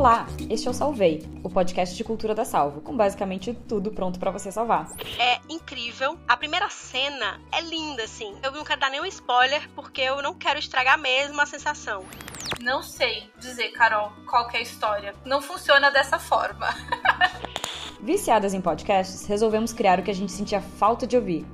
[0.00, 4.18] Olá, este é o Salvei, o podcast de cultura da Salvo, com basicamente tudo pronto
[4.18, 4.90] para você salvar.
[5.18, 6.16] É incrível.
[6.26, 8.34] A primeira cena é linda, assim.
[8.42, 12.02] Eu não quero dar nenhum spoiler, porque eu não quero estragar mesmo a sensação.
[12.62, 15.14] Não sei dizer, Carol, qual é a história.
[15.22, 16.68] Não funciona dessa forma.
[18.00, 21.44] Viciadas em podcasts, resolvemos criar o que a gente sentia falta de ouvir.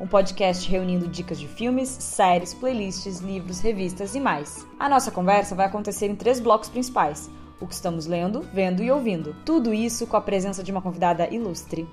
[0.00, 4.66] Um podcast reunindo dicas de filmes, séries, playlists, livros, revistas e mais.
[4.78, 7.28] A nossa conversa vai acontecer em três blocos principais:
[7.60, 9.34] o que estamos lendo, vendo e ouvindo.
[9.44, 11.86] Tudo isso com a presença de uma convidada ilustre.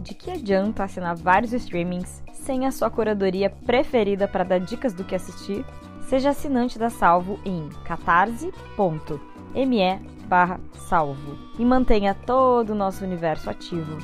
[0.00, 5.04] De que adianta assinar vários streamings sem a sua curadoria preferida para dar dicas do
[5.04, 5.64] que assistir?
[6.08, 9.22] Seja assinante da Salvo em catarse.me
[10.32, 10.58] barra
[10.88, 13.98] salvo e mantenha todo o nosso universo ativo.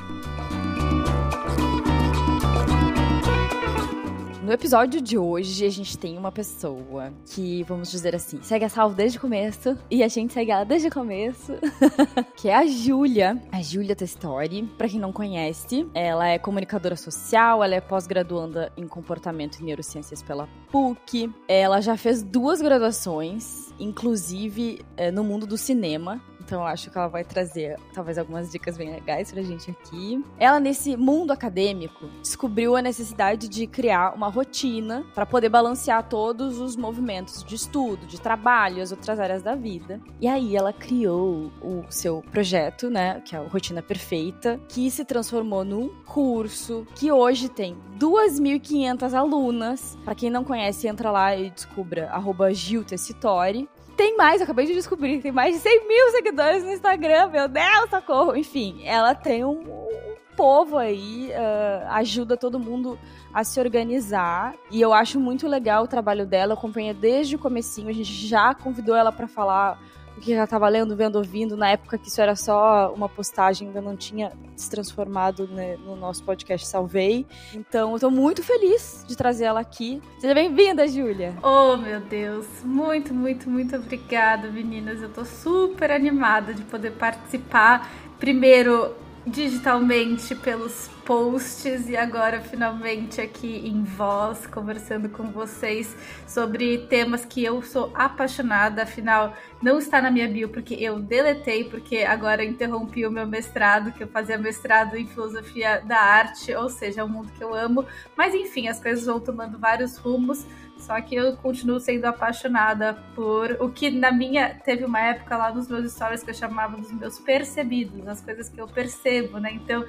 [4.49, 8.69] No episódio de hoje, a gente tem uma pessoa que, vamos dizer assim, segue a
[8.71, 11.53] Salvo desde o começo e a gente segue ela desde o começo,
[12.35, 14.63] que é a Júlia, a Júlia Testori.
[14.79, 20.23] Pra quem não conhece, ela é comunicadora social, ela é pós-graduanda em comportamento e neurociências
[20.23, 21.31] pela PUC.
[21.47, 26.23] Ela já fez duas graduações, inclusive é, no mundo do cinema.
[26.49, 30.25] Então acho que ela vai trazer talvez algumas dicas bem legais pra gente aqui.
[30.39, 36.59] Ela nesse mundo acadêmico descobriu a necessidade de criar uma rotina para poder balancear todos
[36.59, 40.01] os movimentos de estudo, de trabalho, as outras áreas da vida.
[40.23, 45.05] E aí ela criou o seu projeto, né, que é o Rotina Perfeita, que se
[45.05, 49.99] transformou num curso que hoje tem 2.500 alunas.
[50.03, 54.65] Para quem não conhece, entra lá e descubra arroba Gil Tessitori tem mais, eu acabei
[54.65, 58.37] de descobrir, tem mais de 100 mil seguidores no Instagram, meu Deus, socorro.
[58.37, 62.97] Enfim, ela tem um, um povo aí, uh, ajuda todo mundo
[63.35, 64.55] a se organizar.
[64.71, 68.13] E eu acho muito legal o trabalho dela, eu acompanhei desde o comecinho, a gente
[68.25, 69.83] já convidou ela para falar
[70.19, 73.69] o que ela estava lendo, vendo, ouvindo, na época que isso era só uma postagem,
[73.69, 77.25] ainda não tinha se transformado né, no nosso podcast Salvei.
[77.55, 80.03] Então, eu tô muito feliz de trazer ela aqui.
[80.19, 81.35] Seja bem-vinda, Júlia!
[81.41, 82.47] Oh, meu Deus!
[82.65, 85.01] Muito, muito, muito obrigada, meninas.
[85.01, 87.89] Eu tô super animada de poder participar.
[88.19, 95.97] Primeiro, digitalmente pelos posts e agora finalmente aqui em voz, conversando com vocês
[96.27, 101.65] sobre temas que eu sou apaixonada, afinal não está na minha bio porque eu deletei,
[101.65, 106.69] porque agora interrompi o meu mestrado, que eu fazia mestrado em filosofia da arte, ou
[106.69, 110.45] seja, é um mundo que eu amo, mas enfim, as coisas vão tomando vários rumos.
[110.79, 115.53] Só que eu continuo sendo apaixonada por o que na minha teve uma época lá
[115.53, 119.51] nos meus stories que eu chamava dos meus percebidos, as coisas que eu percebo, né?
[119.53, 119.85] Então,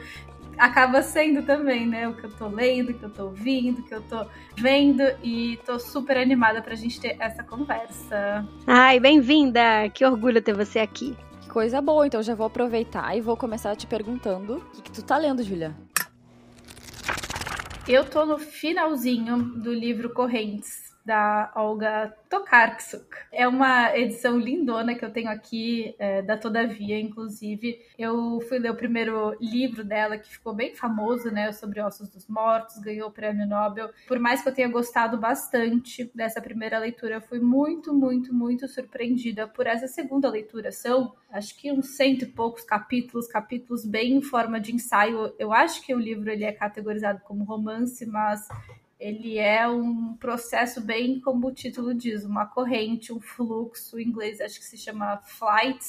[0.59, 2.07] acaba sendo também, né?
[2.07, 4.25] O que eu tô lendo, o que eu tô ouvindo, o que eu tô
[4.57, 8.45] vendo e tô super animada pra gente ter essa conversa.
[8.67, 9.89] Ai, bem-vinda!
[9.93, 11.17] Que orgulho ter você aqui.
[11.41, 14.91] Que coisa boa, então já vou aproveitar e vou começar te perguntando o que, que
[14.91, 15.73] tu tá lendo, Julia?
[17.87, 23.07] Eu tô no finalzinho do livro Correntes da Olga Tokarczuk.
[23.31, 27.79] É uma edição lindona que eu tenho aqui, é, da Todavia, inclusive.
[27.97, 31.51] Eu fui ler o primeiro livro dela, que ficou bem famoso, né?
[31.51, 33.89] Sobre Ossos dos Mortos, ganhou o prêmio Nobel.
[34.07, 38.67] Por mais que eu tenha gostado bastante dessa primeira leitura, eu fui muito, muito, muito
[38.67, 40.71] surpreendida por essa segunda leitura.
[40.71, 45.33] São, acho que uns cento e poucos capítulos, capítulos bem em forma de ensaio.
[45.39, 48.47] Eu acho que o livro ele é categorizado como romance, mas
[48.99, 54.41] ele é um processo bem como o título diz, uma corrente, um fluxo, em inglês
[54.41, 55.79] acho que se chama flight.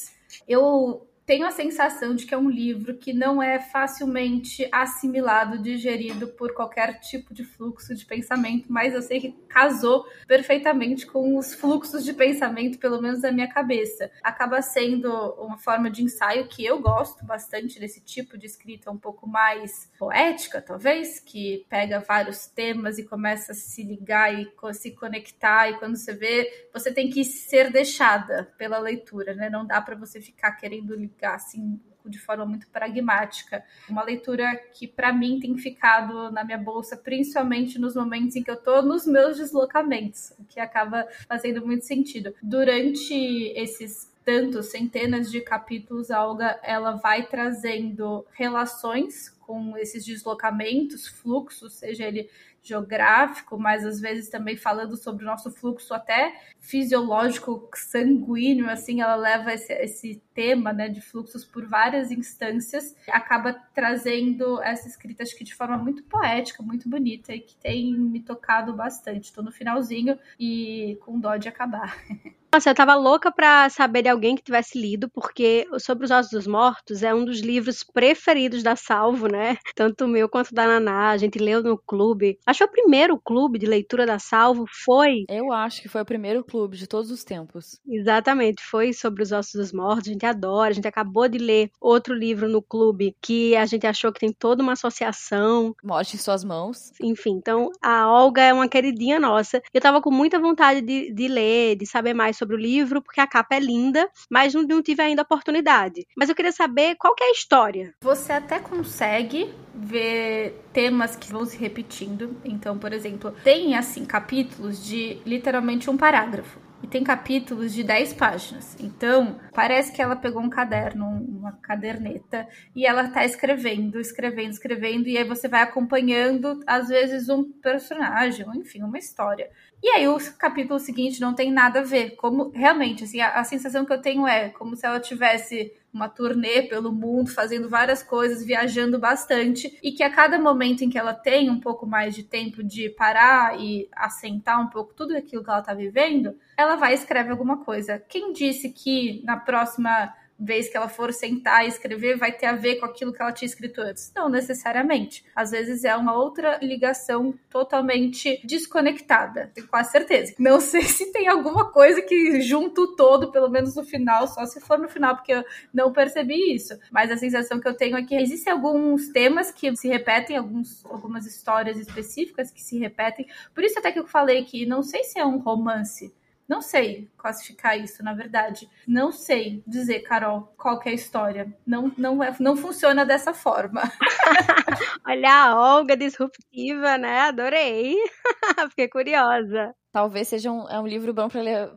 [0.46, 6.26] Eu tenho a sensação de que é um livro que não é facilmente assimilado, digerido
[6.26, 11.54] por qualquer tipo de fluxo de pensamento, mas eu sei que casou perfeitamente com os
[11.54, 14.10] fluxos de pensamento, pelo menos da minha cabeça.
[14.24, 18.98] Acaba sendo uma forma de ensaio que eu gosto bastante desse tipo de escrita um
[18.98, 24.90] pouco mais poética, talvez, que pega vários temas e começa a se ligar e se
[24.90, 29.48] conectar, e quando você vê, você tem que ser deixada pela leitura, né?
[29.48, 30.96] Não dá para você ficar querendo
[31.26, 33.62] assim de forma muito pragmática.
[33.88, 38.50] Uma leitura que para mim tem ficado na minha bolsa, principalmente nos momentos em que
[38.50, 42.34] eu estou nos meus deslocamentos, o que acaba fazendo muito sentido.
[42.42, 43.14] Durante
[43.54, 51.74] esses tantos centenas de capítulos, a Olga ela vai trazendo relações com esses deslocamentos, fluxos,
[51.74, 52.30] seja ele
[52.62, 59.16] geográfico, mas às vezes também falando sobre o nosso fluxo até fisiológico sanguíneo, assim, ela
[59.16, 65.36] leva esse, esse tema, né, de fluxos por várias instâncias, acaba trazendo essa escrita, acho
[65.36, 69.24] que de forma muito poética, muito bonita e que tem me tocado bastante.
[69.24, 71.96] Estou no finalzinho e com dó de acabar.
[72.52, 76.32] Nossa, eu tava louca pra saber de alguém que tivesse lido, porque Sobre os Ossos
[76.32, 79.56] dos Mortos é um dos livros preferidos da Salvo, né?
[79.76, 81.10] Tanto o meu quanto da Naná.
[81.10, 82.38] A gente leu no clube.
[82.44, 85.24] Acho que o primeiro clube de leitura da Salvo foi.
[85.28, 87.78] Eu acho que foi o primeiro clube de todos os tempos.
[87.86, 90.08] Exatamente, foi sobre os Ossos dos Mortos.
[90.08, 90.70] A gente adora.
[90.70, 94.32] A gente acabou de ler outro livro no clube que a gente achou que tem
[94.32, 95.72] toda uma associação.
[95.84, 96.90] Morte em suas mãos.
[97.00, 99.62] Enfim, então a Olga é uma queridinha nossa.
[99.72, 103.20] Eu tava com muita vontade de, de ler, de saber mais sobre o livro, porque
[103.20, 106.06] a capa é linda, mas não, não tive ainda oportunidade.
[106.16, 107.94] Mas eu queria saber qual que é a história.
[108.02, 112.36] Você até consegue ver temas que vão se repetindo.
[112.44, 116.58] Então, por exemplo, tem assim capítulos de literalmente um parágrafo.
[116.82, 118.76] E tem capítulos de 10 páginas.
[118.80, 125.06] Então, parece que ela pegou um caderno, uma caderneta, e ela tá escrevendo, escrevendo, escrevendo,
[125.08, 129.50] e aí você vai acompanhando, às vezes, um personagem, enfim, uma história.
[129.82, 132.10] E aí o capítulo seguinte não tem nada a ver.
[132.16, 136.08] Como realmente, assim, a, a, sensação que eu tenho é como se ela tivesse uma
[136.08, 140.98] turnê pelo mundo, fazendo várias coisas, viajando bastante, e que a cada momento em que
[140.98, 145.42] ela tem um pouco mais de tempo de parar e assentar um pouco tudo aquilo
[145.42, 147.98] que ela tá vivendo, ela vai e escreve alguma coisa.
[148.08, 152.54] Quem disse que na próxima vez que ela for sentar e escrever vai ter a
[152.54, 154.10] ver com aquilo que ela tinha escrito antes.
[154.16, 155.24] Não necessariamente.
[155.36, 159.50] Às vezes é uma outra ligação totalmente desconectada.
[159.54, 160.34] Tenho quase certeza.
[160.38, 164.46] Não sei se tem alguma coisa que junta o todo, pelo menos no final, só
[164.46, 165.44] se for no final, porque eu
[165.74, 166.78] não percebi isso.
[166.90, 170.84] Mas a sensação que eu tenho é que existem alguns temas que se repetem, alguns,
[170.86, 173.26] algumas histórias específicas que se repetem.
[173.54, 176.12] Por isso até que eu falei que não sei se é um romance
[176.50, 178.68] não sei classificar isso, na verdade.
[178.84, 181.56] Não sei dizer, Carol, qual é a história.
[181.64, 183.82] Não, não, é, não funciona dessa forma.
[185.06, 187.20] Olha a Olga disruptiva, né?
[187.20, 187.94] Adorei.
[188.70, 189.72] Fiquei curiosa.
[189.92, 191.70] Talvez seja um, é um livro bom para ler,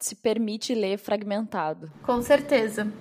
[0.00, 1.88] se permite ler fragmentado.
[2.02, 2.92] Com certeza.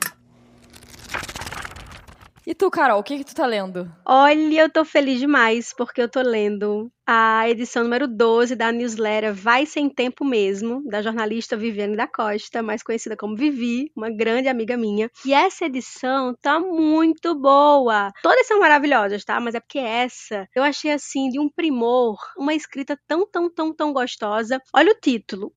[2.50, 3.92] E tu, Carol, o que, que tu tá lendo?
[4.06, 9.34] Olha, eu tô feliz demais, porque eu tô lendo a edição número 12 da newsletter
[9.34, 14.48] Vai Sem Tempo Mesmo, da jornalista Viviane da Costa, mais conhecida como Vivi, uma grande
[14.48, 15.12] amiga minha.
[15.26, 18.14] E essa edição tá muito boa.
[18.24, 19.42] Todas são maravilhosas, tá?
[19.42, 23.74] Mas é porque essa eu achei assim de um primor, uma escrita tão, tão, tão,
[23.74, 24.62] tão gostosa.
[24.74, 25.52] Olha o título: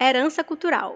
[0.00, 0.94] Herança Cultural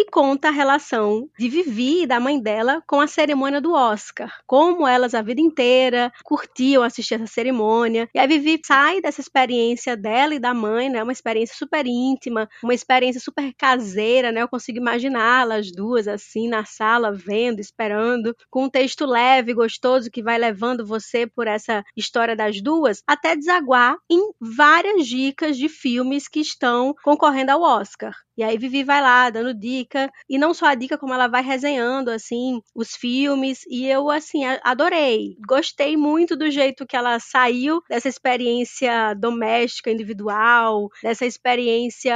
[0.00, 4.32] que conta a relação de Vivi e da mãe dela com a cerimônia do Oscar.
[4.46, 8.08] Como elas a vida inteira curtiam assistir essa cerimônia.
[8.14, 11.02] E a Vivi sai dessa experiência dela e da mãe, né?
[11.02, 14.40] Uma experiência super íntima, uma experiência super caseira, né?
[14.40, 20.22] Eu consigo imaginá-las duas assim na sala, vendo, esperando, com um texto leve, gostoso que
[20.22, 26.26] vai levando você por essa história das duas, até desaguar em várias dicas de filmes
[26.26, 28.14] que estão concorrendo ao Oscar.
[28.40, 29.52] E aí Vivi vai lá dando
[29.90, 34.08] dica, e não só a dica, como ela vai resenhando, assim, os filmes, e eu,
[34.10, 35.36] assim, adorei.
[35.46, 42.14] Gostei muito do jeito que ela saiu dessa experiência doméstica, individual, dessa experiência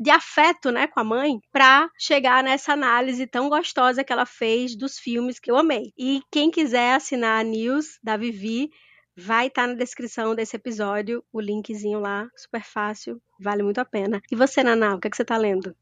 [0.00, 4.76] de afeto, né, com a mãe, pra chegar nessa análise tão gostosa que ela fez
[4.76, 5.92] dos filmes que eu amei.
[5.98, 8.70] E quem quiser assinar a news da Vivi,
[9.18, 13.84] Vai estar tá na descrição desse episódio o linkzinho lá, super fácil, vale muito a
[13.84, 14.20] pena.
[14.30, 15.74] E você, Naná, o que, é que você está lendo?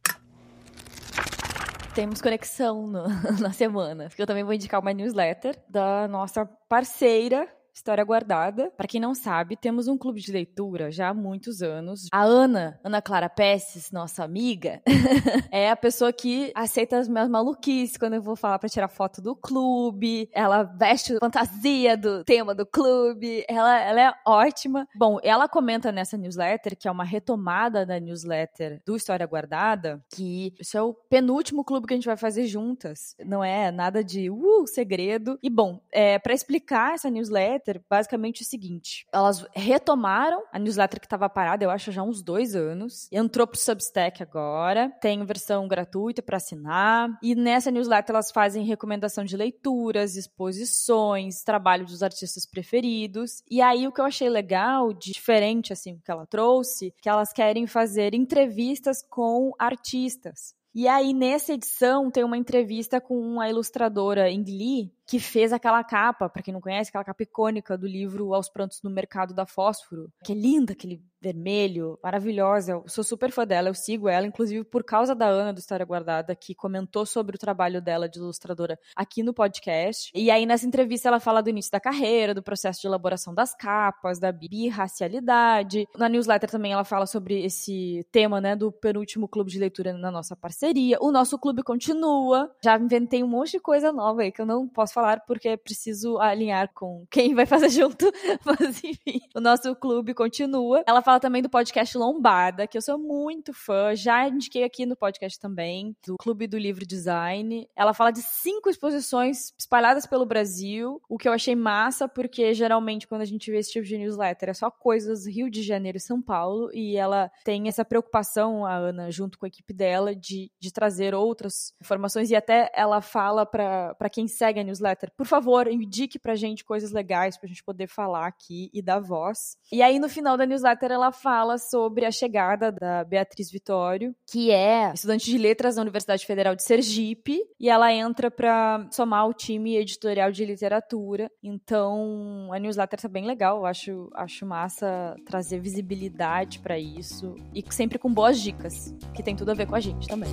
[1.95, 3.05] Temos conexão no,
[3.41, 8.71] na semana, porque eu também vou indicar uma newsletter da nossa parceira História Guardada.
[8.77, 12.07] Para quem não sabe, temos um clube de leitura já há muitos anos.
[12.13, 14.81] A Ana, Ana Clara Pesses, nossa amiga,
[15.51, 19.21] é a pessoa que aceita as minhas maluquices quando eu vou falar para tirar foto
[19.21, 20.31] do clube.
[20.33, 23.45] Ela veste fantasia do tema do clube.
[23.49, 24.87] Ela, ela é ótima.
[24.95, 30.55] Bom, ela comenta nessa newsletter, que é uma retomada da newsletter do História Guardada, que
[30.61, 33.17] isso é o penúltimo clube que a gente vai fazer juntas.
[33.25, 35.39] Não é nada de uh, segredo.
[35.43, 41.01] E bom, é, para explicar essa newsletter, newsletter basicamente o seguinte: elas retomaram a newsletter
[41.01, 45.25] que estava parada, eu acho já há uns dois anos, entrou pro Substack agora, tem
[45.25, 52.03] versão gratuita para assinar, e nessa newsletter elas fazem recomendação de leituras, exposições, trabalho dos
[52.03, 53.43] artistas preferidos.
[53.51, 57.67] E aí o que eu achei legal, diferente assim que ela trouxe, que elas querem
[57.67, 60.55] fazer entrevistas com artistas.
[60.77, 65.83] E aí, nessa edição, tem uma entrevista com a ilustradora Ing Lee, que fez aquela
[65.85, 69.47] capa, para quem não conhece, aquela capa icônica do livro Aos Prantos no Mercado da
[69.47, 72.73] Fósforo, que é linda, aquele vermelho, maravilhosa.
[72.73, 75.87] Eu sou super fã dela, eu sigo ela, inclusive por causa da Ana do História
[75.87, 80.11] Guardada, que comentou sobre o trabalho dela de ilustradora aqui no podcast.
[80.15, 83.55] E aí, nessa entrevista, ela fala do início da carreira, do processo de elaboração das
[83.55, 85.89] capas, da birracialidade.
[85.97, 90.11] Na newsletter também ela fala sobre esse tema, né, do penúltimo clube de leitura na
[90.11, 90.99] nossa parceria.
[91.01, 92.51] O nosso clube continua.
[92.63, 96.19] Já inventei um monte de coisa nova aí que eu não posso falar porque preciso
[96.19, 98.11] alinhar com quem vai fazer junto.
[98.45, 100.83] Mas enfim, o nosso clube continua.
[100.87, 104.97] Ela fala também do podcast Lombada, que eu sou muito fã, já indiquei aqui no
[104.97, 107.69] podcast também, do Clube do Livro Design.
[107.75, 113.09] Ela fala de cinco exposições espalhadas pelo Brasil, o que eu achei massa, porque geralmente
[113.09, 116.01] quando a gente vê esse tipo de newsletter é só coisas Rio de Janeiro e
[116.01, 120.51] São Paulo, e ela tem essa preocupação, a Ana, junto com a equipe dela, de,
[120.61, 124.84] de trazer outras informações, e até ela fala para quem segue a newsletter,
[125.17, 129.57] por favor, indique pra gente coisas legais pra gente poder falar aqui e dar voz.
[129.73, 134.51] E aí no final da newsletter ela fala sobre a chegada da Beatriz Vitório, que
[134.51, 139.35] é estudante de letras na Universidade Federal de Sergipe, e ela entra para somar o
[139.35, 141.31] time editorial de literatura.
[141.43, 147.65] Então, a newsletter tá bem legal, eu acho, acho massa trazer visibilidade para isso e
[147.71, 150.33] sempre com boas dicas, que tem tudo a ver com a gente também.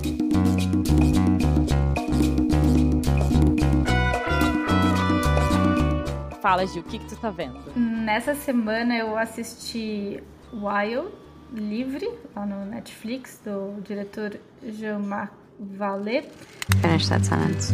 [6.42, 7.56] Fala, Gil, o que, que tu tá vendo?
[7.76, 10.20] Nessa semana eu assisti
[10.52, 11.08] Wild,
[11.52, 16.28] livre, lá no Netflix, do diretor Jean-Marc Vallée.
[16.80, 17.72] Finish that sentence.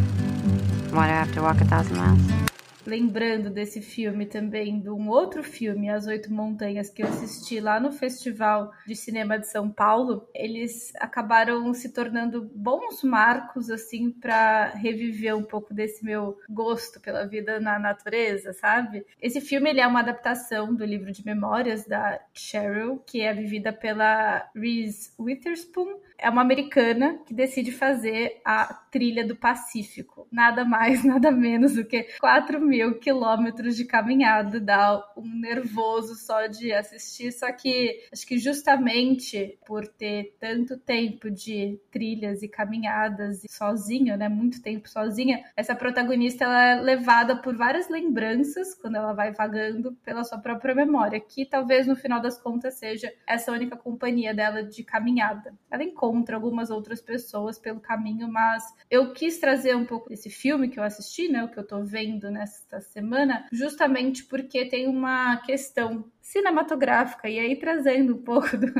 [0.92, 2.57] Why do I have to walk a thousand miles?
[2.88, 7.78] Lembrando desse filme também de um outro filme, As Oito Montanhas, que eu assisti lá
[7.78, 14.70] no Festival de Cinema de São Paulo, eles acabaram se tornando bons marcos, assim, para
[14.70, 19.04] reviver um pouco desse meu gosto pela vida na natureza, sabe?
[19.20, 23.70] Esse filme, ele é uma adaptação do livro de memórias da Cheryl, que é vivida
[23.70, 30.26] pela Reese Witherspoon, é uma americana que decide fazer a trilha do Pacífico.
[30.32, 34.58] Nada mais, nada menos do que 4 mil quilômetros de caminhada.
[34.58, 37.32] Dá um nervoso só de assistir.
[37.32, 44.28] Só que acho que justamente por ter tanto tempo de trilhas e caminhadas sozinha, né?
[44.28, 49.92] Muito tempo sozinha, essa protagonista ela é levada por várias lembranças quando ela vai vagando
[50.04, 54.62] pela sua própria memória, que talvez no final das contas seja essa única companhia dela
[54.62, 55.54] de caminhada.
[55.70, 60.30] Ela encontra encontra algumas outras pessoas pelo caminho, mas eu quis trazer um pouco desse
[60.30, 64.88] filme que eu assisti, né, o que eu tô vendo nesta semana, justamente porque tem
[64.88, 68.70] uma questão cinematográfica, e aí trazendo um pouco, do,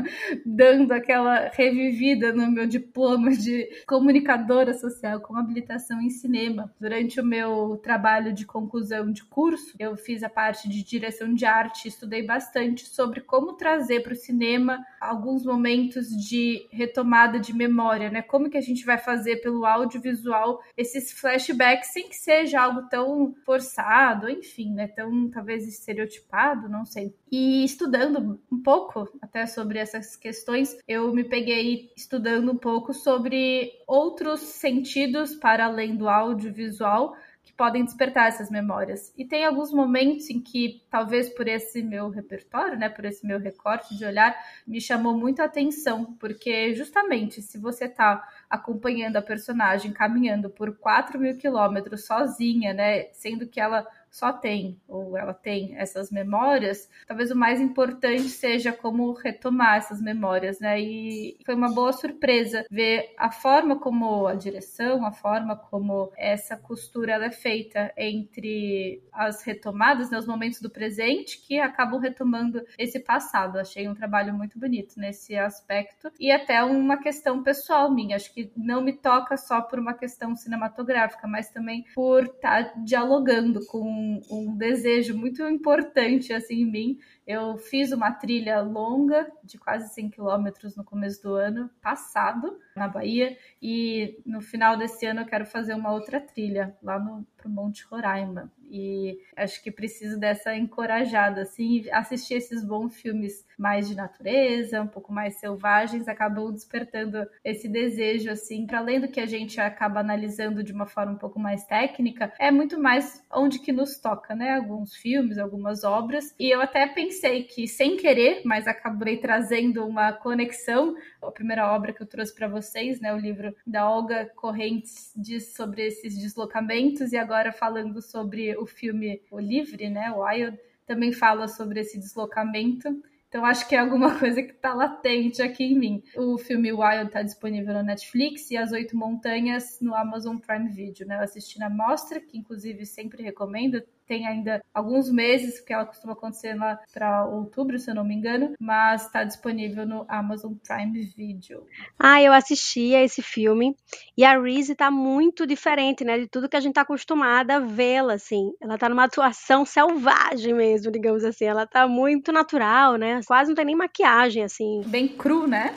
[0.45, 6.71] dando aquela revivida no meu diploma de comunicadora social com habilitação em cinema.
[6.79, 11.43] Durante o meu trabalho de conclusão de curso, eu fiz a parte de direção de
[11.43, 18.11] arte, estudei bastante sobre como trazer para o cinema alguns momentos de retomada de memória,
[18.11, 18.21] né?
[18.21, 23.33] Como que a gente vai fazer pelo audiovisual esses flashbacks sem que seja algo tão
[23.43, 24.87] forçado, enfim, né?
[24.87, 27.15] Tão talvez estereotipado, não sei.
[27.31, 32.93] E e estudando um pouco até sobre essas questões, eu me peguei estudando um pouco
[32.93, 39.13] sobre outros sentidos para além do audiovisual que podem despertar essas memórias.
[39.17, 43.39] E tem alguns momentos em que, talvez por esse meu repertório, né, por esse meu
[43.39, 44.35] recorte de olhar,
[44.67, 50.77] me chamou muito a atenção, porque justamente se você está acompanhando a personagem caminhando por
[50.77, 56.89] 4 mil quilômetros sozinha, né, sendo que ela só tem, ou ela tem essas memórias,
[57.07, 60.79] talvez o mais importante seja como retomar essas memórias, né?
[60.79, 66.57] E foi uma boa surpresa ver a forma como a direção, a forma como essa
[66.57, 72.63] costura ela é feita entre as retomadas, né, os momentos do presente que acabam retomando
[72.77, 73.59] esse passado.
[73.59, 78.15] Achei um trabalho muito bonito nesse aspecto e até uma questão pessoal minha.
[78.15, 82.73] Acho que não me toca só por uma questão cinematográfica, mas também por estar tá
[82.83, 86.99] dialogando com um, um desejo muito importante assim em mim.
[87.27, 92.87] Eu fiz uma trilha longa de quase 100 quilômetros no começo do ano passado, na
[92.87, 97.49] Bahia, e no final desse ano eu quero fazer uma outra trilha lá no pro
[97.49, 98.51] Monte Roraima.
[98.71, 104.87] E acho que preciso dessa encorajada, assim, assistir esses bons filmes mais de natureza, um
[104.87, 110.01] pouco mais selvagens, acabam despertando esse desejo, assim, para além do que a gente acaba
[110.01, 114.35] analisando de uma forma um pouco mais técnica, é muito mais onde que nos toca,
[114.35, 114.55] né?
[114.55, 116.35] Alguns filmes, algumas obras.
[116.39, 120.95] E eu até pensei que, sem querer, mas acabei trazendo uma conexão.
[121.23, 123.13] A primeira obra que eu trouxe para vocês 6, né?
[123.13, 129.21] O livro da Olga Correntes diz sobre esses deslocamentos e agora falando sobre o filme
[129.31, 130.11] O Livre, né?
[130.11, 133.01] Wild, também fala sobre esse deslocamento.
[133.29, 136.03] Então acho que é alguma coisa que está latente aqui em mim.
[136.15, 141.05] O filme Wild está disponível no Netflix e As Oito Montanhas no Amazon Prime Video.
[141.05, 141.15] Né?
[141.15, 146.13] Eu assisti na mostra, que inclusive sempre recomendo tem ainda alguns meses, porque ela costuma
[146.13, 150.99] acontecer lá para outubro, se eu não me engano, mas está disponível no Amazon Prime
[151.15, 151.63] Video.
[151.99, 153.75] Ah, eu assisti a esse filme
[154.17, 157.59] e a Reese tá muito diferente, né, de tudo que a gente tá acostumada a
[157.59, 158.51] vê-la, assim.
[158.59, 161.45] Ela tá numa atuação selvagem mesmo, digamos assim.
[161.45, 163.21] Ela tá muito natural, né?
[163.27, 164.81] Quase não tem nem maquiagem, assim.
[164.87, 165.75] Bem cru, né?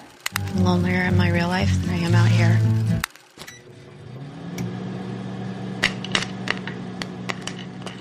[0.57, 2.72] lonelier in my real life than I am out here.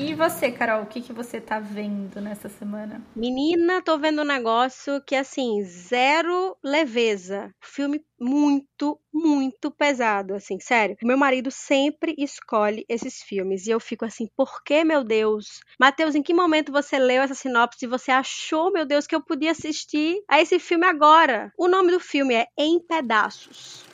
[0.03, 2.99] E você, Carol, o que, que você tá vendo nessa semana?
[3.15, 7.53] Menina, tô vendo um negócio que, assim, zero leveza.
[7.61, 10.97] Filme muito, muito pesado, assim, sério.
[11.03, 15.59] Meu marido sempre escolhe esses filmes e eu fico assim, por que, meu Deus?
[15.79, 19.21] Mateus, em que momento você leu essa sinopse e você achou, meu Deus, que eu
[19.21, 21.53] podia assistir a esse filme agora?
[21.55, 23.85] O nome do filme é Em Pedaços.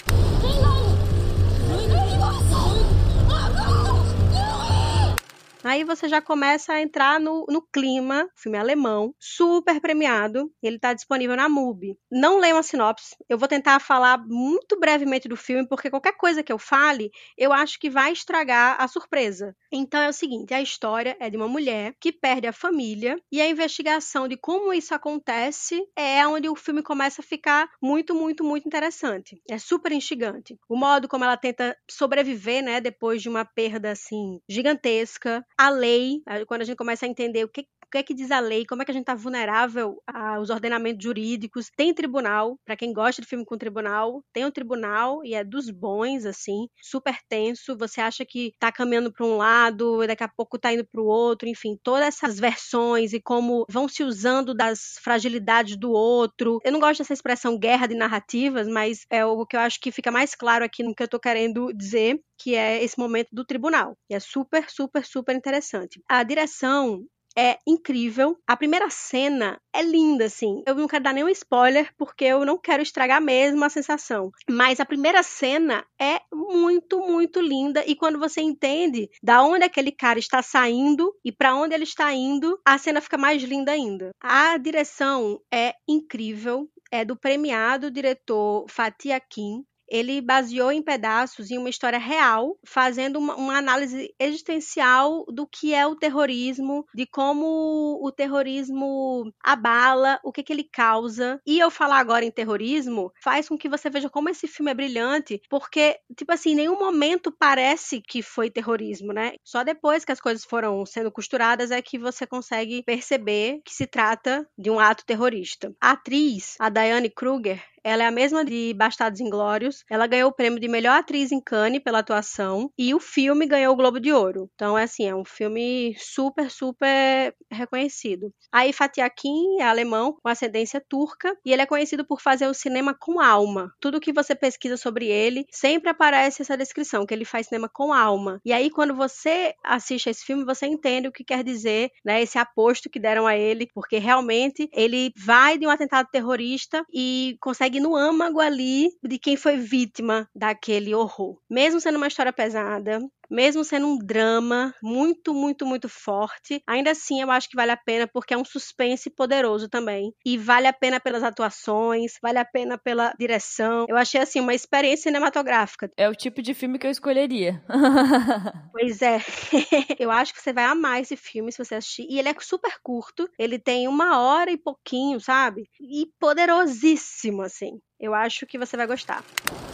[5.63, 10.93] Aí você já começa a entrar no, no clima, filme alemão, super premiado, ele está
[10.93, 11.97] disponível na MUBI.
[12.11, 16.43] Não leiam a sinopse, eu vou tentar falar muito brevemente do filme, porque qualquer coisa
[16.43, 19.55] que eu fale, eu acho que vai estragar a surpresa.
[19.71, 23.41] Então é o seguinte, a história é de uma mulher que perde a família, e
[23.41, 28.43] a investigação de como isso acontece é onde o filme começa a ficar muito, muito,
[28.43, 29.41] muito interessante.
[29.49, 30.57] É super instigante.
[30.69, 36.21] O modo como ela tenta sobreviver, né, depois de uma perda, assim, gigantesca, a lei,
[36.47, 38.65] quando a gente começa a entender o que, o que é que diz a lei,
[38.65, 41.71] como é que a gente está vulnerável aos ordenamentos jurídicos.
[41.75, 45.69] Tem tribunal, para quem gosta de filme com tribunal, tem um tribunal e é dos
[45.69, 47.77] bons, assim, super tenso.
[47.77, 51.05] Você acha que está caminhando para um lado, daqui a pouco está indo para o
[51.05, 56.59] outro, enfim, todas essas versões e como vão se usando das fragilidades do outro.
[56.65, 59.93] Eu não gosto dessa expressão guerra de narrativas, mas é o que eu acho que
[59.93, 63.45] fica mais claro aqui no que eu estou querendo dizer, que é esse momento do
[63.45, 63.97] tribunal.
[64.09, 66.01] E é super, super, super interessante.
[66.07, 67.05] A direção
[67.37, 68.37] é incrível.
[68.47, 70.63] A primeira cena é linda, assim.
[70.65, 74.31] Eu não quero dar nenhum spoiler, porque eu não quero estragar mesmo a sensação.
[74.49, 77.83] Mas a primeira cena é muito, muito linda.
[77.85, 82.11] E quando você entende da onde aquele cara está saindo e para onde ele está
[82.13, 84.09] indo, a cena fica mais linda ainda.
[84.19, 91.57] A direção é incrível é do premiado diretor Fatih Akin ele baseou em pedaços em
[91.57, 97.99] uma história real, fazendo uma, uma, análise existencial do que é o terrorismo, de como
[98.01, 101.39] o terrorismo abala, o que, que ele causa.
[101.45, 104.73] E eu falar agora em terrorismo faz com que você veja como esse filme é
[104.73, 109.33] brilhante, porque, tipo assim, em nenhum momento parece que foi terrorismo, né?
[109.43, 113.87] Só depois que as coisas foram sendo costuradas é que você consegue perceber que se
[113.87, 115.73] trata de um ato terrorista.
[115.81, 119.83] A atriz, a Diane Kruger, ela é a mesma de Bastardos Inglórios.
[119.89, 123.73] Ela ganhou o prêmio de melhor atriz em Cannes pela atuação e o filme ganhou
[123.73, 124.49] o Globo de Ouro.
[124.55, 128.33] Então é assim, é um filme super, super reconhecido.
[128.51, 132.53] Aí Fatih Akin é alemão com ascendência turca e ele é conhecido por fazer o
[132.53, 133.71] cinema com alma.
[133.79, 137.93] Tudo que você pesquisa sobre ele, sempre aparece essa descrição que ele faz cinema com
[137.93, 138.39] alma.
[138.45, 142.37] E aí quando você assiste esse filme, você entende o que quer dizer, né, esse
[142.37, 147.66] aposto que deram a ele, porque realmente ele vai de um atentado terrorista e consegue
[147.67, 151.37] consegue no âmago ali de quem foi vítima daquele horror.
[151.49, 157.21] Mesmo sendo uma história pesada, mesmo sendo um drama muito, muito, muito forte, ainda assim
[157.21, 160.13] eu acho que vale a pena porque é um suspense poderoso também.
[160.25, 163.85] E vale a pena pelas atuações, vale a pena pela direção.
[163.87, 165.89] Eu achei assim uma experiência cinematográfica.
[165.97, 167.63] É o tipo de filme que eu escolheria.
[168.71, 169.19] pois é.
[169.99, 172.07] eu acho que você vai amar esse filme se você assistir.
[172.09, 175.69] E ele é super curto, ele tem uma hora e pouquinho, sabe?
[175.79, 177.79] E poderosíssimo, assim.
[177.99, 179.23] Eu acho que você vai gostar.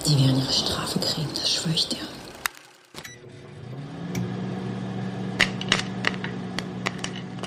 [0.06, 2.23] Die werden ihre Strafe kriegen, das schwöre ich dir.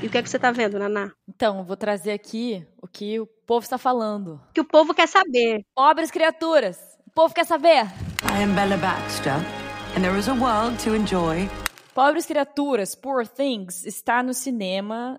[0.03, 1.11] E o que é que você tá vendo, Naná?
[1.27, 4.41] Então, vou trazer aqui o que o povo está falando.
[4.51, 5.65] O que o povo quer saber.
[5.75, 6.79] Pobres criaturas.
[7.07, 7.85] O povo quer saber.
[8.23, 9.33] I am Bella Baxter,
[9.97, 11.49] and there is a world to enjoy.
[11.95, 15.19] Pobres criaturas, Poor Things, está no cinema.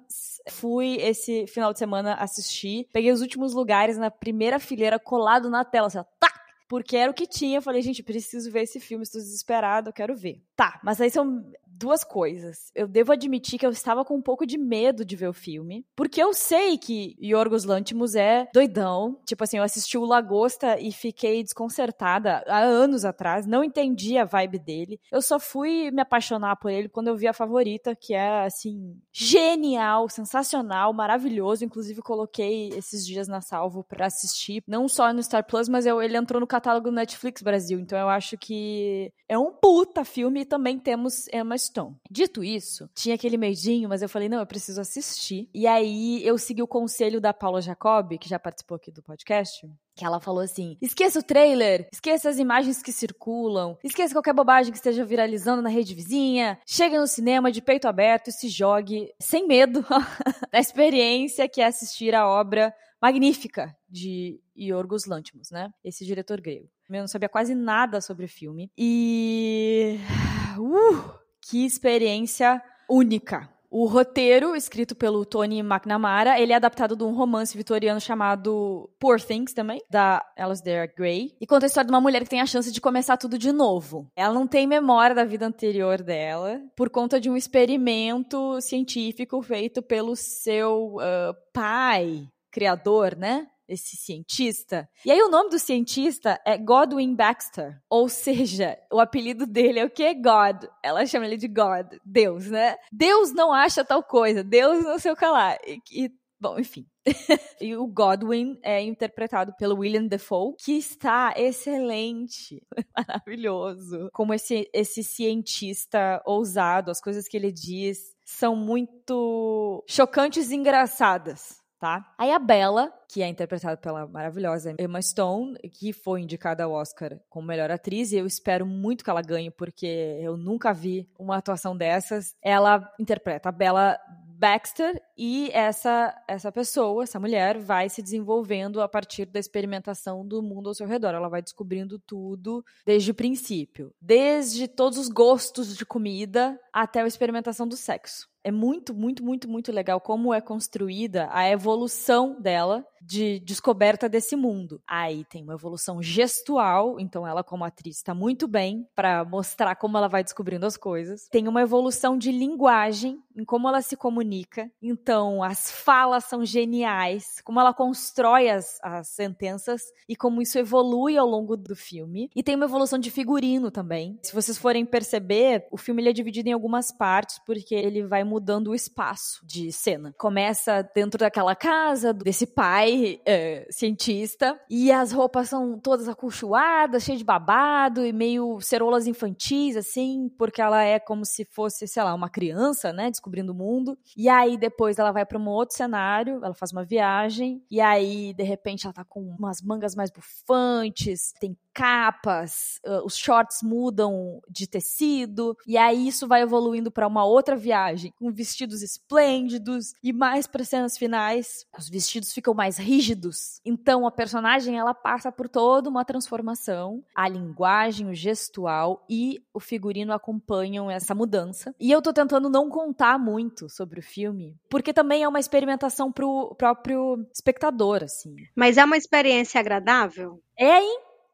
[0.51, 2.87] Fui esse final de semana assistir.
[2.93, 5.87] Peguei os últimos lugares na primeira fileira colado na tela.
[5.87, 6.31] Assim, tá!
[6.69, 7.57] Porque era o que tinha.
[7.57, 10.43] Eu falei, gente, preciso ver esse filme, estou desesperado, eu quero ver.
[10.55, 11.43] Tá, mas aí são
[11.77, 12.71] duas coisas.
[12.73, 15.85] Eu devo admitir que eu estava com um pouco de medo de ver o filme,
[15.95, 19.19] porque eu sei que Yorgos Lanthimos é doidão.
[19.25, 24.25] Tipo assim, eu assisti o Lagosta e fiquei desconcertada há anos atrás, não entendi a
[24.25, 24.99] vibe dele.
[25.11, 28.97] Eu só fui me apaixonar por ele quando eu vi a favorita, que é assim,
[29.11, 31.63] genial, sensacional, maravilhoso.
[31.63, 36.01] Inclusive coloquei esses dias na salvo para assistir, não só no Star Plus, mas eu,
[36.01, 37.79] ele entrou no catálogo do Netflix Brasil.
[37.79, 41.95] Então eu acho que é um puta filme e também temos Emma Stone.
[42.09, 45.49] Dito isso, tinha aquele medinho, mas eu falei, não, eu preciso assistir.
[45.53, 49.67] E aí eu segui o conselho da Paula Jacob, que já participou aqui do podcast,
[49.95, 54.71] que ela falou assim: esqueça o trailer, esqueça as imagens que circulam, esqueça qualquer bobagem
[54.71, 59.11] que esteja viralizando na rede vizinha, chegue no cinema de peito aberto e se jogue
[59.19, 59.83] sem medo
[60.51, 65.71] da experiência que é assistir a obra magnífica de Yorgos Lanthimos, né?
[65.83, 66.69] Esse diretor grego.
[66.89, 68.71] Eu não sabia quase nada sobre o filme.
[68.77, 69.99] E.
[70.59, 73.49] Uh, que experiência única.
[73.69, 79.19] O roteiro, escrito pelo Tony McNamara, ele é adaptado de um romance vitoriano chamado Poor
[79.19, 82.45] Things também, da Alasdair Gray, e conta a história de uma mulher que tem a
[82.45, 84.09] chance de começar tudo de novo.
[84.15, 89.81] Ela não tem memória da vida anterior dela, por conta de um experimento científico feito
[89.81, 93.47] pelo seu uh, pai, criador, né?
[93.67, 94.89] Esse cientista.
[95.05, 99.85] E aí o nome do cientista é Godwin Baxter, ou seja, o apelido dele é
[99.85, 100.13] o que?
[100.13, 100.65] God.
[100.83, 102.77] Ela chama ele de God, Deus, né?
[102.91, 105.57] Deus não acha tal coisa, Deus não sei o que lá.
[105.65, 106.85] E, e bom, enfim.
[107.61, 112.61] e o Godwin é interpretado pelo William Defoe, que está excelente,
[112.95, 114.09] maravilhoso.
[114.13, 121.65] Como esse, esse cientista ousado, as coisas que ele diz são muito chocantes e engraçadas
[121.79, 122.13] tá?
[122.17, 127.19] Aí a Bella, que é interpretada pela maravilhosa Emma Stone, que foi indicada ao Oscar
[127.29, 131.37] como melhor atriz, e eu espero muito que ela ganhe, porque eu nunca vi uma
[131.37, 132.35] atuação dessas.
[132.41, 133.97] Ela interpreta a Bella
[134.37, 140.43] Baxter e essa essa pessoa, essa mulher, vai se desenvolvendo a partir da experimentação do
[140.43, 141.15] mundo ao seu redor.
[141.15, 147.07] Ela vai descobrindo tudo desde o princípio, desde todos os gostos de comida até a
[147.07, 152.85] experimentação do sexo é muito, muito, muito, muito legal como é construída a evolução dela
[153.01, 154.81] de descoberta desse mundo.
[154.87, 159.97] Aí tem uma evolução gestual, então ela como atriz está muito bem para mostrar como
[159.97, 161.27] ela vai descobrindo as coisas.
[161.29, 164.69] Tem uma evolução de linguagem em como ela se comunica.
[164.81, 171.17] Então as falas são geniais, como ela constrói as, as sentenças e como isso evolui
[171.17, 172.29] ao longo do filme.
[172.35, 174.17] E tem uma evolução de figurino também.
[174.23, 178.69] Se vocês forem perceber, o filme é dividido em algumas partes porque ele vai mudando
[178.69, 180.13] o espaço de cena.
[180.17, 182.86] Começa dentro daquela casa desse pai
[183.25, 184.59] é, cientista.
[184.69, 190.61] E as roupas são todas acolchoadas, cheias de babado e meio cerolas infantis, assim, porque
[190.61, 193.97] ela é como se fosse, sei lá, uma criança, né, descobrindo o mundo.
[194.15, 198.33] E aí depois ela vai para um outro cenário, ela faz uma viagem, e aí
[198.33, 204.41] de repente ela tá com umas mangas mais bufantes, tem capas, uh, os shorts mudam
[204.49, 210.11] de tecido, e aí isso vai evoluindo para uma outra viagem, com vestidos esplêndidos, e
[210.11, 213.61] mais para cenas finais, os vestidos ficam mais rígidos.
[213.63, 219.59] Então a personagem ela passa por toda uma transformação, a linguagem, o gestual e o
[219.59, 221.75] figurino acompanham essa mudança.
[221.79, 226.11] E eu tô tentando não contar muito sobre o filme, porque também é uma experimentação
[226.11, 228.35] pro próprio espectador, assim.
[228.55, 230.41] Mas é uma experiência agradável?
[230.59, 230.81] É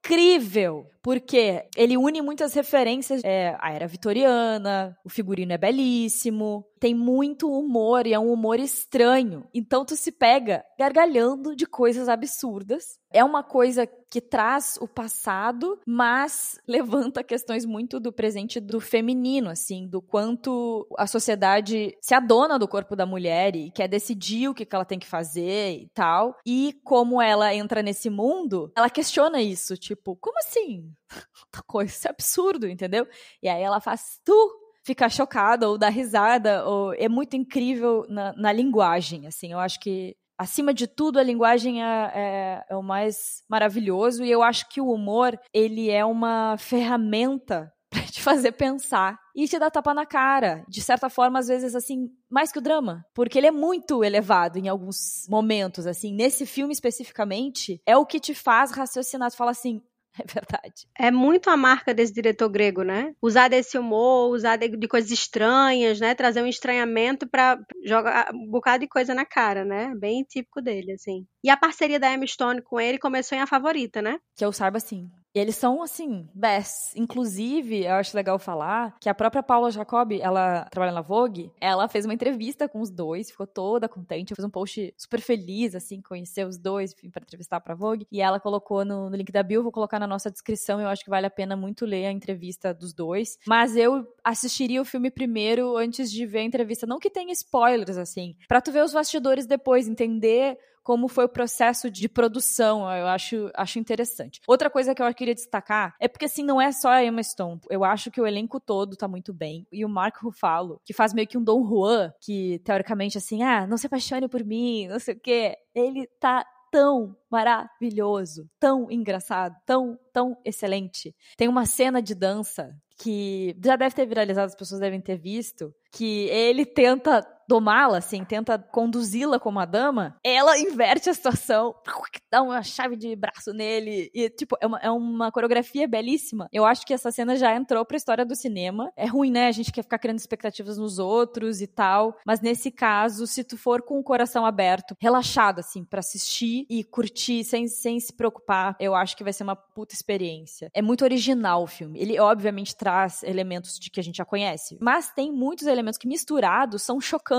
[0.03, 6.95] incrível, porque ele une muitas referências é, à era vitoriana, o figurino é belíssimo, tem
[6.95, 9.45] muito humor e é um humor estranho.
[9.53, 12.97] Então tu se pega gargalhando de coisas absurdas.
[13.11, 19.49] É uma coisa que traz o passado, mas levanta questões muito do presente do feminino,
[19.49, 24.53] assim, do quanto a sociedade se adona do corpo da mulher e quer decidir o
[24.53, 26.37] que ela tem que fazer e tal.
[26.45, 30.92] E como ela entra nesse mundo, ela questiona isso, tipo, como assim?
[31.67, 33.07] Coisa, isso é absurdo, entendeu?
[33.41, 38.33] E aí ela faz tu ficar chocada ou dar risada, ou é muito incrível na,
[38.33, 42.83] na linguagem, assim, eu acho que acima de tudo, a linguagem é, é, é, o
[42.83, 48.53] mais maravilhoso e eu acho que o humor ele é uma ferramenta para te fazer
[48.53, 50.63] pensar e te dar tapa na cara.
[50.67, 53.05] De certa forma, às vezes, assim, mais que o drama.
[53.13, 56.13] Porque ele é muito elevado em alguns momentos, assim.
[56.13, 59.29] Nesse filme especificamente, é o que te faz raciocinar.
[59.29, 59.79] Tu fala assim,
[60.23, 60.87] É verdade.
[60.97, 63.15] É muito a marca desse diretor grego, né?
[63.21, 66.13] Usar desse humor, usar de, de coisas estranhas, né?
[66.13, 69.93] Trazer um estranhamento para jogar um bocado de coisa na cara, né?
[69.95, 71.25] Bem típico dele, assim.
[71.43, 74.19] E a parceria da Emma Stone com ele começou em A Favorita, né?
[74.35, 75.09] Que eu saiba, sim.
[75.35, 76.93] E eles são, assim, best.
[76.95, 81.87] Inclusive, eu acho legal falar que a própria Paula Jacobi, ela trabalha na Vogue, ela
[81.87, 86.01] fez uma entrevista com os dois, ficou toda contente, fez um post super feliz, assim,
[86.01, 88.05] conhecer os dois, enfim, pra entrevistar pra Vogue.
[88.11, 91.03] E ela colocou no, no link da bio, vou colocar na nossa descrição, eu acho
[91.03, 93.39] que vale a pena muito ler a entrevista dos dois.
[93.47, 96.85] Mas eu assistiria o filme primeiro antes de ver a entrevista.
[96.85, 101.29] Não que tenha spoilers, assim, pra tu ver os bastidores depois, entender como foi o
[101.29, 102.81] processo de produção.
[102.93, 104.41] Eu acho, acho interessante.
[104.45, 107.59] Outra coisa que eu queria destacar é porque, assim, não é só a Emma Stone.
[107.69, 109.65] Eu acho que o elenco todo tá muito bem.
[109.71, 113.65] E o Mark Ruffalo, que faz meio que um Dom Juan, que teoricamente, assim, ah,
[113.65, 115.55] não se apaixone por mim, não sei o quê.
[115.73, 121.15] Ele tá tão maravilhoso, tão engraçado, tão, tão excelente.
[121.37, 125.71] Tem uma cena de dança que já deve ter viralizado, as pessoas devem ter visto,
[125.91, 131.75] que ele tenta domá-la, assim, tenta conduzi-la como a dama, ela inverte a situação,
[132.31, 136.47] dá uma chave de braço nele, e, tipo, é uma, é uma coreografia belíssima.
[136.51, 138.91] Eu acho que essa cena já entrou pra história do cinema.
[138.95, 139.47] É ruim, né?
[139.47, 143.57] A gente quer ficar criando expectativas nos outros e tal, mas nesse caso, se tu
[143.57, 148.75] for com o coração aberto, relaxado, assim, para assistir e curtir sem, sem se preocupar,
[148.79, 150.69] eu acho que vai ser uma puta experiência.
[150.73, 151.99] É muito original o filme.
[151.99, 156.07] Ele, obviamente, traz elementos de que a gente já conhece, mas tem muitos elementos que
[156.07, 157.32] misturados são chocantes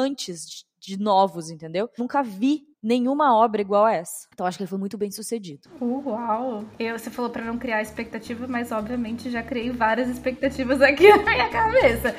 [0.44, 1.88] de, de novos, entendeu?
[1.98, 4.28] Nunca vi nenhuma obra igual a essa.
[4.32, 5.68] Então acho que ele foi muito bem sucedido.
[5.80, 6.64] Uau!
[6.78, 11.30] Eu, você falou para não criar expectativa, mas obviamente já criei várias expectativas aqui na
[11.30, 12.14] minha cabeça.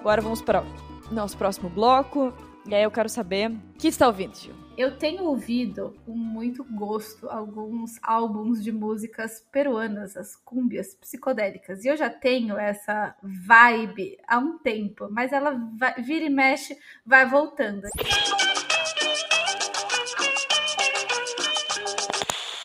[0.00, 2.32] Agora vamos para o nosso próximo bloco.
[2.66, 4.57] E aí eu quero saber o que está ouvindo, Gil?
[4.78, 11.84] Eu tenho ouvido com muito gosto alguns álbuns de músicas peruanas, as cúmbias psicodélicas.
[11.84, 16.78] E eu já tenho essa vibe há um tempo, mas ela vai, vira e mexe,
[17.04, 17.88] vai voltando.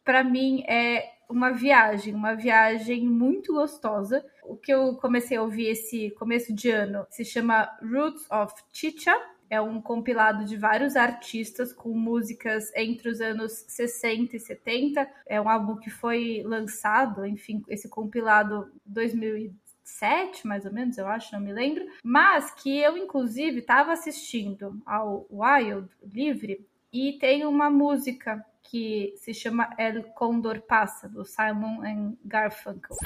[0.05, 4.23] Para mim é uma viagem, uma viagem muito gostosa.
[4.43, 9.32] O que eu comecei a ouvir esse começo de ano se chama Roots of Chicha
[9.53, 15.07] é um compilado de vários artistas com músicas entre os anos 60 e 70.
[15.27, 21.31] É um álbum que foi lançado, enfim, esse compilado 2007, mais ou menos, eu acho,
[21.33, 21.85] não me lembro.
[22.03, 29.35] Mas que eu, inclusive, estava assistindo ao Wild Livre e tem uma música que se
[29.35, 32.97] chama El Condor Passa, do Simon Garfunkel.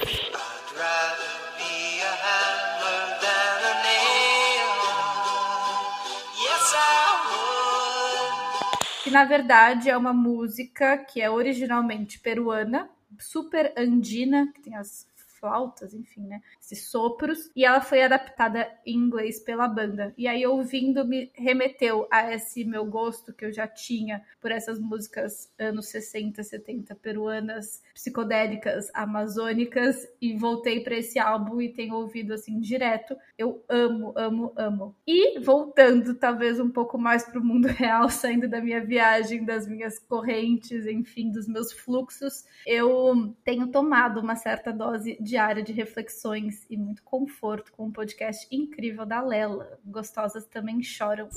[9.08, 15.08] Que na verdade é uma música que é originalmente peruana, super andina, que tem as
[15.38, 16.40] flautas, enfim, né?
[16.60, 17.50] Esses sopros.
[17.54, 20.12] E ela foi adaptada em inglês pela banda.
[20.16, 24.78] E aí, ouvindo, me remeteu a esse meu gosto que eu já tinha por essas
[24.78, 30.06] músicas anos 60, 70 peruanas, psicodélicas, amazônicas.
[30.20, 33.16] E voltei para esse álbum e tenho ouvido assim direto.
[33.36, 34.96] Eu amo, amo, amo.
[35.06, 39.66] E voltando, talvez um pouco mais para o mundo real, saindo da minha viagem, das
[39.66, 46.66] minhas correntes, enfim, dos meus fluxos, eu tenho tomado uma certa dose diária de reflexões
[46.70, 49.78] e muito conforto com um podcast incrível da Lela.
[49.84, 51.28] Gostosas também choram.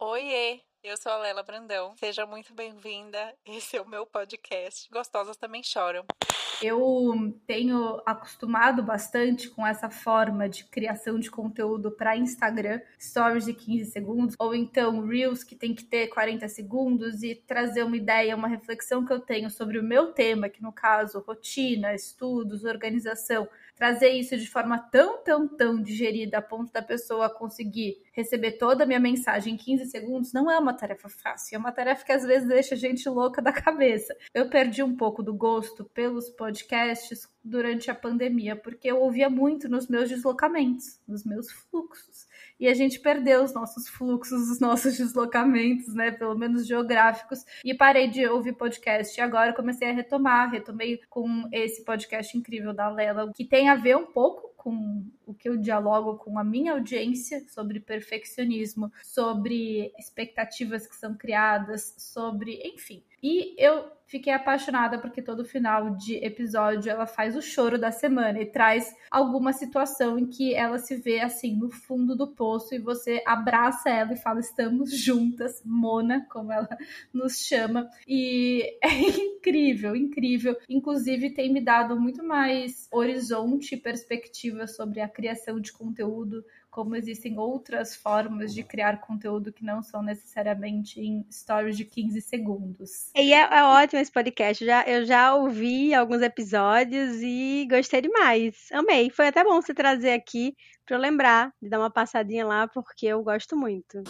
[0.00, 0.60] Oiê!
[0.86, 1.96] Eu sou a Lela Brandão.
[1.96, 3.34] Seja muito bem-vinda.
[3.44, 4.88] Esse é o meu podcast.
[4.88, 6.04] Gostosas também choram.
[6.62, 13.52] Eu tenho acostumado bastante com essa forma de criação de conteúdo para Instagram, stories de
[13.52, 18.36] 15 segundos, ou então Reels que tem que ter 40 segundos e trazer uma ideia,
[18.36, 23.48] uma reflexão que eu tenho sobre o meu tema, que no caso, rotina, estudos, organização,
[23.76, 28.84] trazer isso de forma tão, tão, tão digerida a ponto da pessoa conseguir receber toda
[28.84, 32.12] a minha mensagem em 15 segundos não é uma tarefa fácil, é uma tarefa que
[32.12, 34.16] às vezes deixa a gente louca da cabeça.
[34.32, 39.68] Eu perdi um pouco do gosto pelos podcasts durante a pandemia, porque eu ouvia muito
[39.68, 42.25] nos meus deslocamentos, nos meus fluxos.
[42.58, 47.74] E a gente perdeu os nossos fluxos, os nossos deslocamentos, né, pelo menos geográficos, e
[47.74, 49.18] parei de ouvir podcast.
[49.18, 53.74] E agora comecei a retomar, retomei com esse podcast incrível da Lela, que tem a
[53.74, 59.92] ver um pouco com o que eu dialogo com a minha audiência sobre perfeccionismo, sobre
[59.96, 63.00] expectativas que são criadas, sobre, enfim.
[63.28, 68.40] E eu fiquei apaixonada porque todo final de episódio ela faz o choro da semana
[68.40, 72.78] e traz alguma situação em que ela se vê assim no fundo do poço e
[72.78, 76.68] você abraça ela e fala estamos juntas, Mona, como ela
[77.12, 77.90] nos chama.
[78.06, 80.56] E é incrível, incrível.
[80.68, 86.44] Inclusive tem me dado muito mais horizonte e perspectiva sobre a criação de conteúdo,
[86.76, 92.20] como existem outras formas de criar conteúdo que não são necessariamente em stories de 15
[92.20, 93.08] segundos.
[93.16, 94.62] E é, é ótimo esse podcast.
[94.62, 98.68] Já, eu já ouvi alguns episódios e gostei demais.
[98.70, 99.08] Amei.
[99.08, 103.06] Foi até bom você trazer aqui para eu lembrar de dar uma passadinha lá, porque
[103.06, 104.02] eu gosto muito.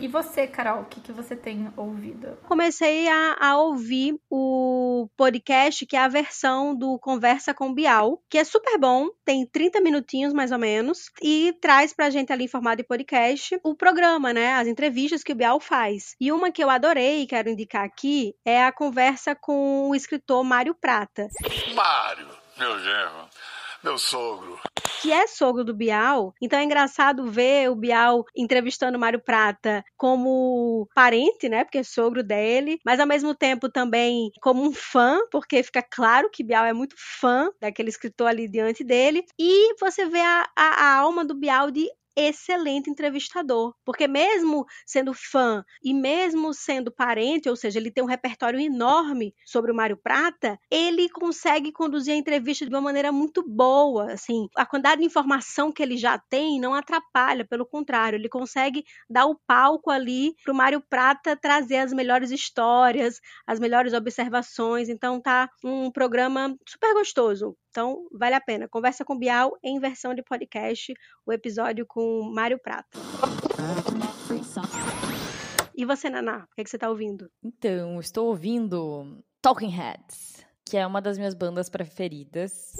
[0.00, 2.38] E você, Carol, o que, que você tem ouvido?
[2.46, 8.38] Comecei a, a, ouvir o podcast, que é a versão do Conversa com Bial, que
[8.38, 12.48] é super bom, tem 30 minutinhos mais ou menos, e traz pra gente ali em
[12.48, 14.54] formato de podcast o programa, né?
[14.54, 16.14] As entrevistas que o Bial faz.
[16.20, 20.74] E uma que eu adorei, quero indicar aqui, é a conversa com o escritor Mário
[20.74, 21.28] Prata.
[21.74, 23.28] Mário, meu genro
[23.82, 24.58] meu sogro.
[25.00, 26.34] Que é sogro do Bial.
[26.42, 31.64] Então é engraçado ver o Bial entrevistando o Mário Prata como parente, né?
[31.64, 36.28] Porque é sogro dele, mas ao mesmo tempo também como um fã, porque fica claro
[36.30, 39.24] que Bial é muito fã daquele escritor ali diante dele.
[39.38, 45.14] E você vê a, a, a alma do Bial de excelente entrevistador, porque mesmo sendo
[45.14, 49.96] fã e mesmo sendo parente, ou seja, ele tem um repertório enorme sobre o Mário
[49.96, 55.06] Prata, ele consegue conduzir a entrevista de uma maneira muito boa, assim, a quantidade de
[55.06, 60.34] informação que ele já tem não atrapalha, pelo contrário, ele consegue dar o palco ali
[60.44, 66.56] para o Mário Prata trazer as melhores histórias, as melhores observações, então tá um programa
[66.66, 67.56] super gostoso.
[67.78, 68.66] Então, vale a pena.
[68.66, 70.92] Conversa com Bial em versão de podcast,
[71.24, 72.98] o episódio com Mário Prata.
[75.76, 77.30] E você, Naná, o que, é que você está ouvindo?
[77.40, 82.72] Então, estou ouvindo Talking Heads, que é uma das minhas bandas preferidas.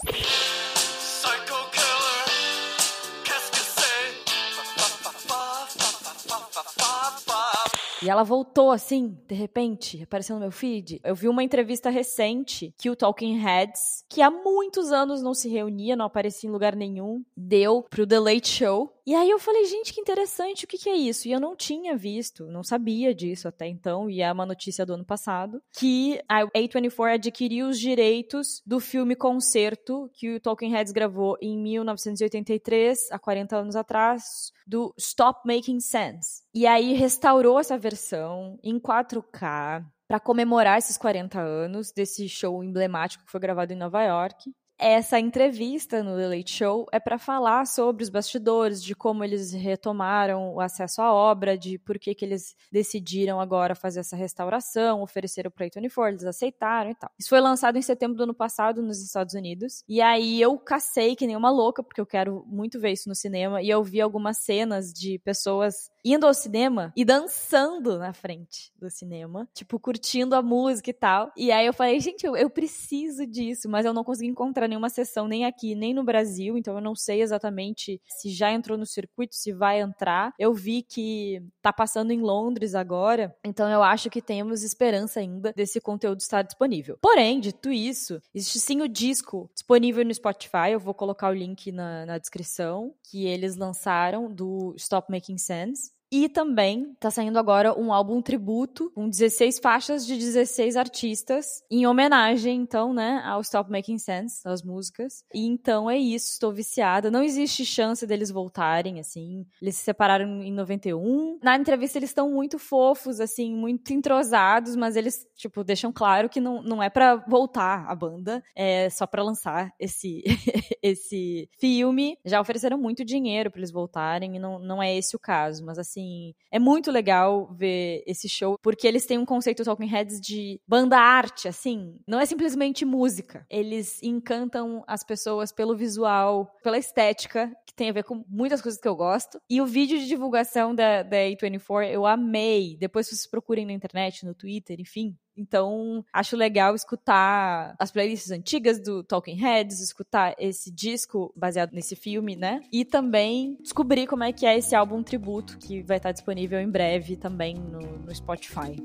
[8.03, 11.01] E ela voltou assim, de repente, apareceu no meu feed.
[11.03, 15.49] Eu vi uma entrevista recente que o Talking Heads, que há muitos anos não se
[15.49, 18.93] reunia, não aparecia em lugar nenhum, deu pro The Late Show.
[19.09, 21.27] E aí eu falei, gente, que interessante, o que, que é isso?
[21.27, 24.93] E eu não tinha visto, não sabia disso até então, e é uma notícia do
[24.93, 30.93] ano passado, que a A24 adquiriu os direitos do filme Concerto, que o Talking Heads
[30.93, 36.43] gravou em 1983, há 40 anos atrás, do Stop Making Sense.
[36.55, 43.25] E aí restaurou essa versão em 4K para comemorar esses 40 anos desse show emblemático
[43.25, 47.67] que foi gravado em Nova York essa entrevista no The Late Show é para falar
[47.67, 52.25] sobre os bastidores, de como eles retomaram o acesso à obra, de por que, que
[52.25, 57.11] eles decidiram agora fazer essa restauração, ofereceram para A24, eles aceitaram e tal.
[57.19, 59.83] Isso foi lançado em setembro do ano passado nos Estados Unidos.
[59.89, 63.15] E aí eu cacei que nem uma louca, porque eu quero muito ver isso no
[63.17, 68.73] cinema, e eu vi algumas cenas de pessoas indo ao cinema e dançando na frente
[68.79, 71.33] do cinema, tipo, curtindo a música e tal.
[71.37, 74.89] E aí eu falei, gente, eu, eu preciso disso, mas eu não consegui encontrar nenhuma
[74.89, 78.87] sessão nem aqui, nem no Brasil, então eu não sei exatamente se já entrou no
[78.87, 80.33] circuito, se vai entrar.
[80.39, 85.53] Eu vi que tá passando em Londres agora, então eu acho que temos esperança ainda
[85.53, 86.99] desse conteúdo estar disponível.
[87.01, 91.71] Porém, dito isso, existe sim o disco disponível no Spotify, eu vou colocar o link
[91.73, 95.93] na, na descrição, que eles lançaram do Stop Making Sense.
[96.11, 101.87] E também tá saindo agora um álbum tributo, com 16 faixas de 16 artistas, em
[101.87, 105.23] homenagem, então, né, ao Stop Making Sense, das músicas.
[105.35, 107.11] E então é isso, estou viciada.
[107.11, 109.47] Não existe chance deles voltarem, assim.
[109.61, 111.39] Eles se separaram em 91.
[111.43, 116.41] Na entrevista eles estão muito fofos, assim, muito entrosados, mas eles, tipo, deixam claro que
[116.41, 120.23] não, não é para voltar a banda, é só para lançar esse,
[120.83, 122.17] esse filme.
[122.25, 125.79] Já ofereceram muito dinheiro para eles voltarem e não, não é esse o caso, mas
[125.79, 130.21] assim assim, é muito legal ver esse show, porque eles têm um conceito Talking Heads
[130.21, 133.45] de banda arte, assim, não é simplesmente música.
[133.51, 138.81] Eles encantam as pessoas pelo visual, pela estética, que tem a ver com muitas coisas
[138.81, 139.41] que eu gosto.
[139.51, 142.77] E o vídeo de divulgação da, da A24 eu amei.
[142.79, 148.81] Depois vocês procurem na internet, no Twitter, enfim, então, acho legal escutar as playlists antigas
[148.81, 152.61] do Talking Heads, escutar esse disco baseado nesse filme, né?
[152.73, 156.69] E também descobrir como é que é esse álbum tributo que vai estar disponível em
[156.69, 158.77] breve também no, no Spotify.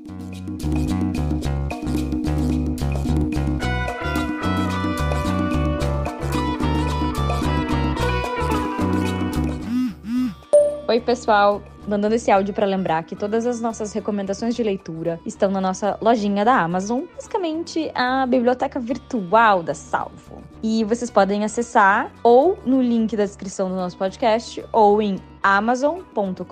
[10.86, 11.73] Oi, pessoal!
[11.86, 15.98] Mandando esse áudio para lembrar que todas as nossas recomendações de leitura estão na nossa
[16.00, 20.42] lojinha da Amazon, basicamente a biblioteca virtual da Salvo.
[20.62, 26.44] E vocês podem acessar ou no link da descrição do nosso podcast ou em amazon.com.br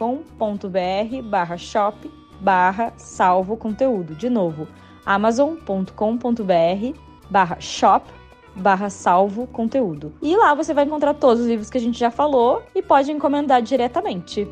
[1.24, 2.10] barra shop
[2.40, 4.14] barra salvo conteúdo.
[4.14, 4.66] De novo,
[5.06, 6.98] amazon.com.br
[7.30, 8.06] barra shop
[8.54, 10.12] barra salvo conteúdo.
[10.20, 13.10] E lá você vai encontrar todos os livros que a gente já falou e pode
[13.10, 14.46] encomendar diretamente.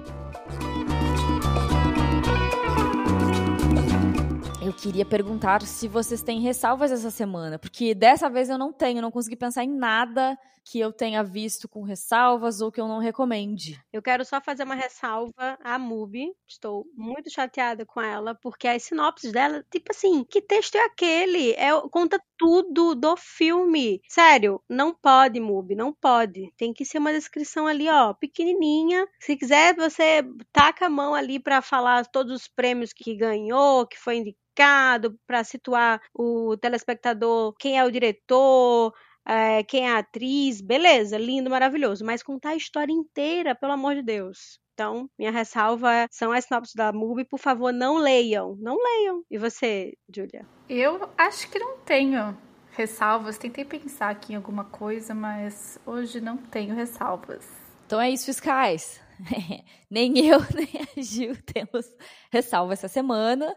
[4.70, 9.02] Eu queria perguntar se vocês têm ressalvas essa semana, porque dessa vez eu não tenho,
[9.02, 12.98] não consegui pensar em nada que eu tenha visto com ressalvas ou que eu não
[12.98, 13.82] recomende.
[13.92, 16.32] Eu quero só fazer uma ressalva à MUBI.
[16.46, 21.52] Estou muito chateada com ela, porque as sinopses dela, tipo assim, que texto é aquele?
[21.54, 24.00] É, conta tudo do filme.
[24.08, 26.52] Sério, não pode, MUBI, não pode.
[26.56, 29.04] Tem que ser uma descrição ali, ó, pequenininha.
[29.18, 33.98] Se quiser, você taca a mão ali para falar todos os prêmios que ganhou, que
[33.98, 34.49] foi indicado,
[35.26, 38.92] para situar o telespectador, quem é o diretor,
[39.26, 43.94] é, quem é a atriz, beleza, lindo, maravilhoso, mas contar a história inteira, pelo amor
[43.94, 44.58] de Deus.
[44.74, 49.22] Então, minha ressalva são as sinopses da MUBI, por favor, não leiam, não leiam.
[49.30, 50.46] E você, Julia?
[50.68, 52.36] Eu acho que não tenho
[52.72, 57.46] ressalvas, tentei pensar aqui em alguma coisa, mas hoje não tenho ressalvas.
[57.86, 59.00] Então é isso, fiscais.
[59.90, 61.86] nem eu, nem a Gil temos
[62.32, 63.54] ressalva essa semana.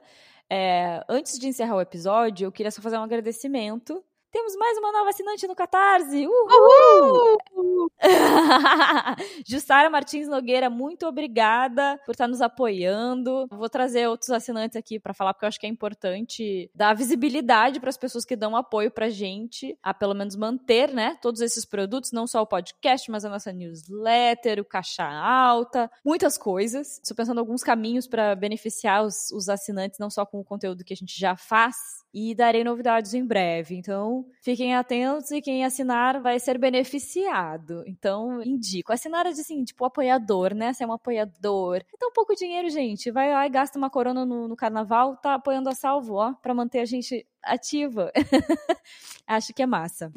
[0.55, 4.91] É, antes de encerrar o episódio, eu queria só fazer um agradecimento temos mais uma
[4.91, 6.25] nova assinante no Catarse!
[6.25, 7.37] Uhul!
[7.55, 7.91] Uhul!
[9.47, 13.45] Jussara Martins Nogueira, muito obrigada por estar nos apoiando.
[13.51, 17.79] Vou trazer outros assinantes aqui para falar, porque eu acho que é importante dar visibilidade
[17.79, 21.63] para as pessoas que dão apoio pra gente, a pelo menos manter, né, todos esses
[21.63, 26.97] produtos, não só o podcast, mas a nossa newsletter, o Caixa Alta, muitas coisas.
[26.97, 30.83] Estou pensando em alguns caminhos para beneficiar os, os assinantes, não só com o conteúdo
[30.83, 31.75] que a gente já faz,
[32.13, 33.75] e darei novidades em breve.
[33.75, 37.83] Então, fiquem atentos e quem assinar vai ser beneficiado.
[37.87, 38.91] Então, indico.
[38.91, 40.73] Assinar é assim, tipo, apoiador, né?
[40.73, 41.83] Você é um apoiador.
[41.93, 43.11] Então, pouco dinheiro, gente.
[43.11, 46.53] Vai lá e gasta uma corona no, no carnaval, tá apoiando a salvo, ó, pra
[46.53, 48.11] manter a gente ativa.
[49.27, 50.11] Acho que é massa.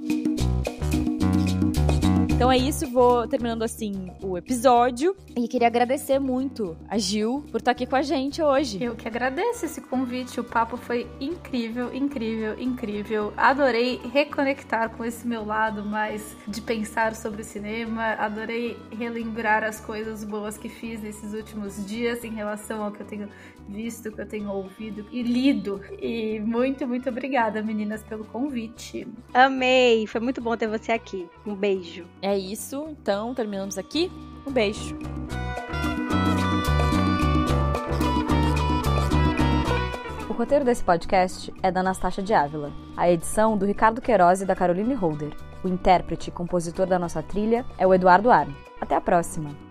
[2.37, 5.17] Então é isso, vou terminando assim o episódio.
[5.35, 8.77] E queria agradecer muito a Gil por estar aqui com a gente hoje.
[8.79, 13.33] Eu que agradeço esse convite, o papo foi incrível, incrível, incrível.
[13.39, 19.81] Adorei reconectar com esse meu lado mais de pensar sobre o cinema, adorei relembrar as
[19.81, 23.31] coisas boas que fiz nesses últimos dias em relação ao que eu tenho
[23.69, 25.81] visto, que eu tenho ouvido e lido.
[26.01, 29.07] E muito, muito obrigada, meninas, pelo convite.
[29.33, 31.29] Amei, foi muito bom ter você aqui.
[31.45, 32.07] Um beijo.
[32.23, 34.11] É isso, então terminamos aqui.
[34.47, 34.97] Um beijo.
[40.29, 42.73] O roteiro desse podcast é da Anastasia de Ávila.
[42.97, 45.35] A edição do Ricardo Queiroz e da Caroline Holder.
[45.65, 48.55] O intérprete e compositor da nossa trilha é o Eduardo Arno.
[48.81, 49.66] Até a próxima!